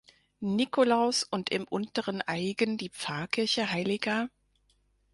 [0.41, 3.99] Nikolaus und im Unteren Aigen die Pfarrkirche hl.